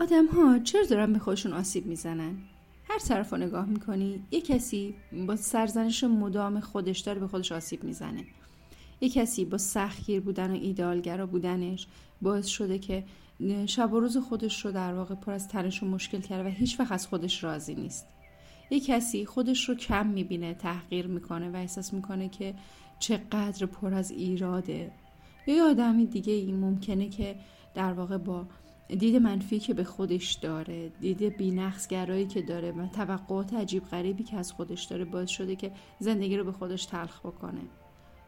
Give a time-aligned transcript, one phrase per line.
[0.00, 2.34] آدم ها چرا دارن به خودشون آسیب می‌زنن؟
[2.88, 4.94] هر طرف رو نگاه می‌کنی یه کسی
[5.26, 8.24] با سرزنش مدام خودش داره به خودش آسیب می‌زنه.
[9.00, 11.86] یه کسی با سختگیر بودن و ایدالگرا بودنش
[12.22, 13.04] باعث شده که
[13.66, 16.80] شب و روز خودش رو در واقع پر از تنش و مشکل کرده و هیچ
[16.80, 18.06] وقت از خودش راضی نیست.
[18.70, 22.54] یه کسی خودش رو کم می‌بینه تحقیر می‌کنه و احساس می‌کنه که
[22.98, 24.92] چقدر پر از ایراده.
[25.46, 27.36] یه آدمی دیگه این ممکنه که
[27.74, 28.46] در واقع با
[28.88, 34.36] دید منفی که به خودش داره دید بینقصگرایی که داره و توقعات عجیب غریبی که
[34.36, 37.60] از خودش داره باعث شده که زندگی رو به خودش تلخ بکنه.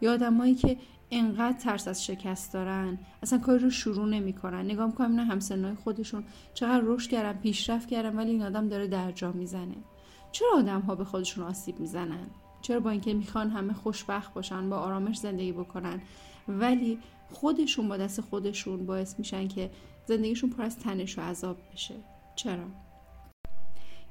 [0.00, 0.76] یا آدمایی که
[1.10, 4.64] انقدر ترس از شکست دارن اصلا کاری رو شروع نمی‌کنن.
[4.64, 9.32] نگاه می‌کنم اینا همسنای خودشون چقدر رشد کردن پیشرفت کردن ولی این آدم داره درجا
[9.32, 9.76] می‌زنه.
[10.32, 12.26] چرا آدم ها به خودشون آسیب می‌زنن؟
[12.64, 16.00] چرا با اینکه می‌خوان همه خوشبخت باشن با آرامش زندگی بکنن.
[16.48, 16.98] ولی
[17.30, 19.70] خودشون با دست خودشون باعث میشن که
[20.06, 21.94] زندگیشون پر از تنش و عذاب بشه.
[22.36, 22.64] چرا؟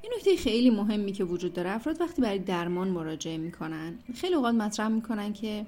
[0.02, 4.54] این نکته خیلی مهمی که وجود داره افراد وقتی برای درمان مراجعه می‌کنن خیلی اوقات
[4.54, 5.66] مطرح می‌کنن که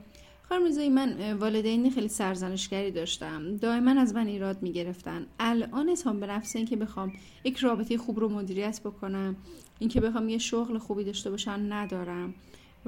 [0.49, 3.57] خانم من والدین خیلی سرزنشگری داشتم.
[3.57, 5.27] دائما از من ایراد می‌گرفتن.
[5.39, 7.13] الان اظهام به نفس اینکه بخوام
[7.45, 9.37] یک رابطه خوب رو مدیریت بکنم
[9.79, 12.35] اینکه بخوام یه شغل خوبی داشته باشم ندارم.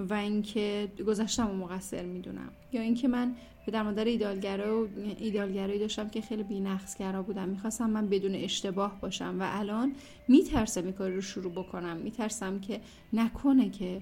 [0.03, 2.51] و اینکه گذشتم و مقصر می‌دونم.
[2.73, 3.35] یا اینکه من
[3.73, 9.37] در مادر ایدالگرا و ایدالگرایی داشتم که خیلی بی‌نقصگرا بودم می‌خواستم من بدون اشتباه باشم
[9.41, 9.93] و الان
[10.29, 11.97] میترسم این کار رو شروع بکنم.
[11.97, 12.81] میترسم که
[13.13, 14.01] نکنه که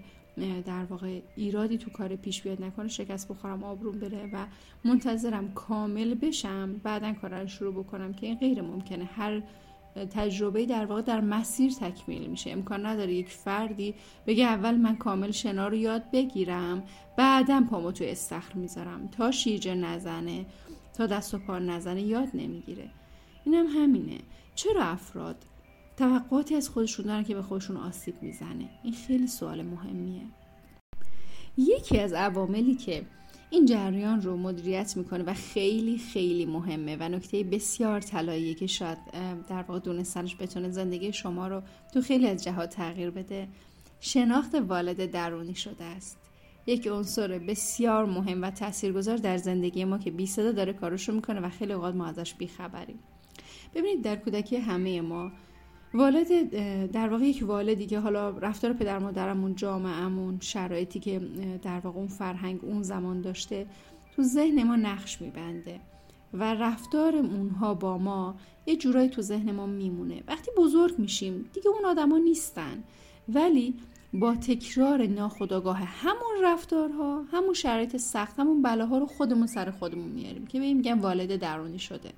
[0.66, 4.46] در واقع ایرادی تو کار پیش بیاد نکنه شکست بخورم آبروم بره و
[4.84, 6.80] منتظرم کامل بشم.
[6.82, 9.04] بعدا کار رو شروع بکنم که این غیر ممکنه.
[9.04, 9.42] هر
[10.04, 12.50] تجربه در واقع در مسیر تکمیل میشه.
[12.50, 13.94] امکان نداره یک فردی
[14.26, 16.82] بگه اول من کامل شنا رو یاد بگیرم
[17.16, 19.08] بعدا پامو تو استخر می‌ذارم.
[19.08, 20.46] تا شیرجه نزنه
[20.94, 22.90] تا دست و پا نزنه یاد نمی‌گیره.
[23.44, 24.18] اینم هم همینه.
[24.54, 25.36] چرا افراد
[25.96, 30.22] توقعاتی از خودشون دارن که به خودشون آسیب می‌زنه؟ این خیلی سوال مهمیه.
[31.58, 33.02] یکی از عواملی که
[33.50, 38.98] این جریان رو مدیریت می‌کنه و خیلی خیلی مهمه و نکته بسیار طلاییه که شاید
[39.48, 41.62] در واقع دونستنش بتونه زندگی شما رو
[41.94, 43.48] تو خیلی از جهات تغییر بده.
[44.00, 46.18] شناخت والد درونی شده است.
[46.66, 51.40] یک عنصر بسیار مهم و تاثیرگذار در زندگی ما که بی صدا داره کارشو می‌کنه
[51.40, 52.98] و خیلی اوقات ما ازش بیخبریم.
[53.74, 55.32] ببینید در کودکی همه ما
[55.96, 56.50] والد
[56.92, 61.20] در واقع یک والدی که حالا رفتار پدر مادرمون جامعهمون شرایطی که
[61.62, 63.66] در واقع اون فرهنگ اون زمان داشته
[64.16, 65.80] تو ذهن ما نقش میبنده
[66.34, 68.34] و رفتار اونها با ما
[68.66, 70.22] یه جورایی تو ذهن ما میمونه.
[70.28, 72.84] وقتی بزرگ میشیم دیگه اون آدما نیستن.
[73.28, 73.74] ولی
[74.14, 80.46] با تکرار ناخداگاه همون رفتارها همون شرایط سخت همون بلاها رو خودمون سر خودمون میاریم
[80.46, 82.12] که به میگن والد درونی شده.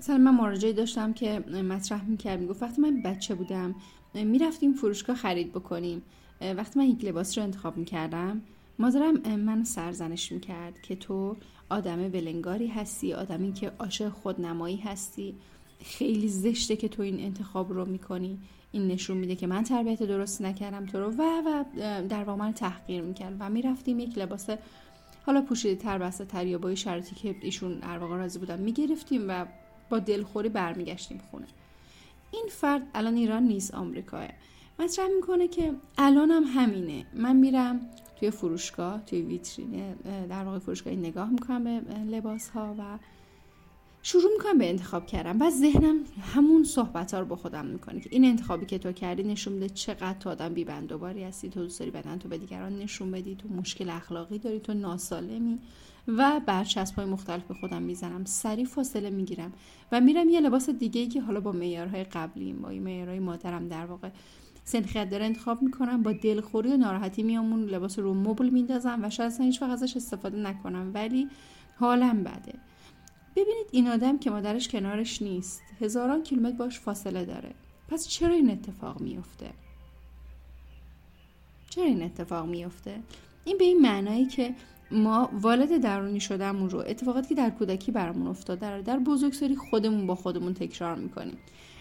[0.00, 3.74] مثلا من مراجعه داشتم که مطرح می‌کرد می‌گفت وقتی من بچه بودم
[4.14, 6.02] می‌رفتیم فروشگاه خرید بکنیم.
[6.40, 8.42] وقتی من یک لباس رو انتخاب می‌کردم
[8.78, 11.36] مادرم منو سرزنش می‌کرد که تو
[11.68, 15.34] آدم ولنگاری هستی آدمی که عاشق خودنمایی هستی.
[15.82, 18.38] خیلی زشته که تو این انتخاب رو می‌کنی.
[18.72, 21.64] این نشون میده که من تربیت درست نکردم تو رو و و
[22.08, 24.46] در واقع من تحقیر می‌کرد و می‌رفتیم یک لباس
[25.26, 29.24] حالا پوشیده تر بسته تر یا با شرطی که ایشون در واقع راضی بودن می‌گرفتیم
[29.28, 29.46] و
[29.90, 31.46] با دلخوری برمیگشتیم خونه.
[32.30, 34.28] این فرد الان ایران نیست آمریکاه.
[34.78, 37.06] مطرح می‌کنه که الان هم همینه.
[37.14, 37.80] من میرم
[38.18, 39.94] توی فروشگاه توی ویترین
[40.28, 42.82] در واقع فروشگاهی نگاه می‌کنم به لباس ها و
[44.02, 45.96] شروع می‌کنم به انتخاب کردم و ذهنم
[46.34, 49.68] همون صحبت ها رو با خودم می‌کنه که این انتخابی که تو کردی نشون میده
[49.68, 53.36] چقدر تو آدم بی بندوباری هستی تو دوست داری بدن تو به دیگران نشون بدی
[53.36, 55.58] تو مشکل اخلاقی داری تو ناسالمی
[56.08, 58.24] و برچسب های مختلف به خودم می‌زنم.
[58.24, 59.52] سریع فاصله می‌گیرم
[59.92, 63.86] و میرم یه لباس دیگه ای که حالا با معیارهای قبلی با معیارهای مادرم در
[63.86, 64.10] واقع
[64.64, 69.40] سنخیت داره انتخاب می‌کنم با دلخوری و ناراحتی میامون لباس رو مبل میندازم و شاید
[69.40, 71.28] هیچ وقت ازش استفاده نکنم ولی
[71.76, 72.54] حالم بده.
[73.40, 75.62] ببینید این آدم که مادرش کنارش نیست.
[75.80, 77.54] هزاران کیلومتر باش فاصله داره.
[77.88, 79.50] پس چرا این اتفاق میفته
[81.70, 83.00] چرا این اتفاق میفته
[83.44, 84.54] این به این معنایی که
[84.90, 90.06] ما والد درونی شدهمون رو اتفاقاتی که در کودکی برامون افتاده رو در بزرگسالی خودمون
[90.06, 91.38] با خودمون تکرار می‌کنیم.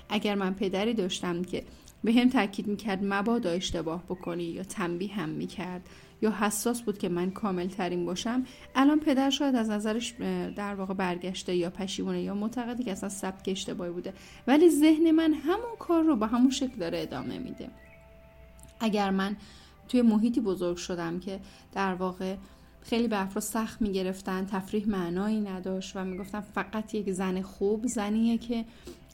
[0.10, 1.64] اگر من پدری داشتم که
[2.04, 5.90] به هم تاکید می‌کرد مبادا اشتباه بکنی یا تنبیه هم می‌کرد.
[6.22, 8.44] یا حساس بود که من کامل ترین باشم.
[8.76, 10.14] الان پدر شاید از نظرش
[10.56, 14.14] در واقع برگشته یا پشیمونه یا معتقدی که اصلا سبک اشتباهی بوده.
[14.48, 17.70] ولی ذهن من همون کار رو با همون شکل داره ادامه میده.
[18.80, 19.36] اگر من
[19.88, 21.40] توی محیطی بزرگ شدم که
[21.74, 22.36] در واقع
[22.82, 28.38] خیلی به افراد سخت می‌گرفتن تفریح معنایی نداشت و می‌گفتن فقط یک زن خوب زنیه
[28.38, 28.66] که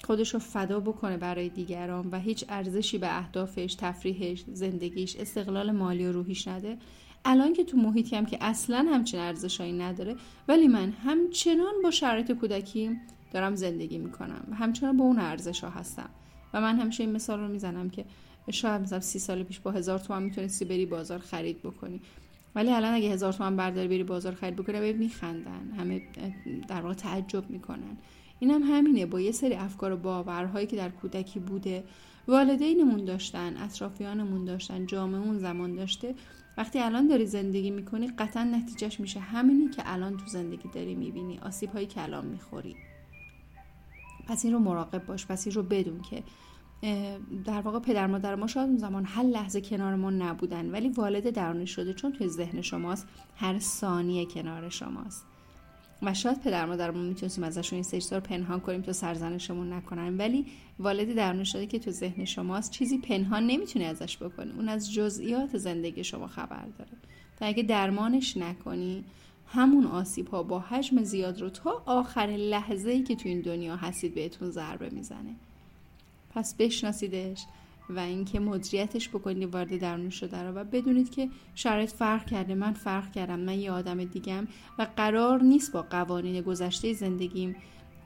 [0.04, 6.06] خودش رو فدا بکنه برای دیگران و هیچ ارزشی به اهدافش تفریحش زندگیش استقلال مالی
[6.06, 6.78] و روحیش نده.
[7.26, 10.16] الان که تو محیطی هم که اصلا همچین ارزشهایی نداره
[10.48, 13.00] ولی من همچنان با شرایط کودکی
[13.34, 16.10] دارم زندگی می‌کنم و همچنان با اون ارزش ها هستم.
[16.54, 18.06] و من همیشه این مثال رو می‌زنم که
[18.52, 22.02] شاید مثلا سی سال پیش با هزار تومن می‌تونستی بری بازار خرید بکنی.
[22.56, 26.02] ولی الان اگه هزار تومن برداری بری بازار خرید بکنی به میخندن همه
[26.68, 27.98] در واقع تعجب می‌کنن.
[28.44, 29.06] این هم همینه.
[29.06, 31.84] با یه سری افکار و باورهایی که در کودکی بوده
[32.28, 36.16] والدینمون داشتن اطرافیانمون داشتن جامعه اون زمان داشته.
[36.58, 41.40] وقتی الان داری زندگی می‌کنی قطعا نتیجهش میشه همینی که الان تو زندگی داری می‌بینی.
[41.40, 42.76] آسیب هایی که الان می‌خوری.
[44.28, 45.28] پس این رو مراقب باش.
[45.28, 46.24] پس این رو بدون که
[47.46, 51.30] در واقع پدر مادر ما شاید اون زمان هر لحظه کنار ما نبودن ولی والد
[51.30, 55.26] درونی شده چون توی ذهن شماست هر ثانیه کنار شماست.
[56.04, 60.18] و شاید پدر مادرمون می‌تونستیم ازشون این سری پنهان کنیم تا سرزنشمون نکنن.
[60.18, 60.46] ولی
[60.80, 65.58] والد درون شده که تو ذهن شماست چیزی پنهان نمی‌تونی ازش بکنی اون از جزئیات
[65.58, 66.92] زندگی شما خبر داره.
[67.40, 69.04] تا اگه درمانش نکنی
[69.48, 73.76] همون آسیب ها با حجم زیاد رو تا آخرین لحظه ای که تو این دنیا
[73.76, 75.36] هستید بهتون ضربه می‌زنه.
[76.36, 77.46] پس بشناسیدش.
[77.90, 82.56] و اینکه مدیریتش بکنید وارد درون شده رو و بدونید که شرایط فرق کرده.
[82.56, 83.40] من فرق کردم.
[83.40, 84.48] من یه آدم دیگم
[84.80, 87.56] و قرار نیست با قوانین گذشته زندگیم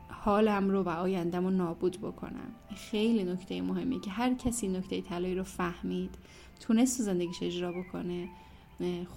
[0.09, 2.51] حالم رو و آیندم رو نابود بکنم.
[2.75, 6.15] خیلی نکته مهمه که هر کسی نکته طلایی رو فهمید
[6.59, 8.29] تونست تو زندگیش اجرا بکنه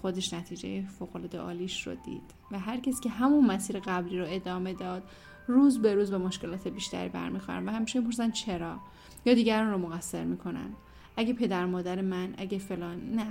[0.03, 2.35] خودش نتیجه فوقالعاده عالیش رو دید.
[2.51, 5.03] و هر کسی که همون مسیر قبلی رو ادامه داد
[5.51, 8.77] روز به روز به مشکلات بیشتری برمیخورن و همیشه می‌پرسن چرا
[9.25, 10.71] یا دیگران رو مقصر می‌کنن.
[11.17, 13.27] اگه پدر مادر من اگه فلان نه.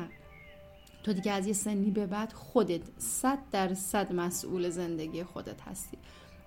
[1.04, 5.98] تو دیگه از یه سنی به بعد خودت صد درصد مسئول زندگی خودت هستی.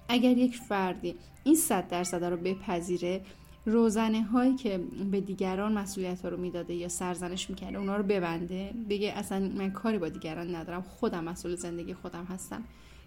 [0.08, 1.14] اگر یک فردی
[1.44, 3.20] این صد درصد رو بپذیره
[3.66, 4.80] روزنه هایی که
[5.10, 9.70] به دیگران مسئولیت ها رو می‌داده یا سرزنش می‌کرده اونا رو ببنده بگه اصلا من
[9.70, 12.62] کاری با دیگران ندارم خودم مسئول زندگی خودم هستم.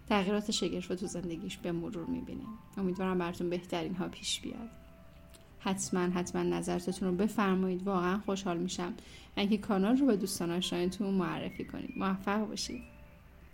[0.10, 2.44] تغییرات شگرف تو زندگیش به مرور می‌بینه
[2.78, 4.69] امیدوارم براتون بهترین ها پیش بیاد.
[5.60, 7.84] حتما حتما نظرتون رو بفرمایید.
[7.84, 8.94] واقعا خوشحال میشم.
[9.38, 11.94] اینکه کانال رو به دوستان آشنایتون معرفی کنید.
[11.98, 12.94] موفق باشید.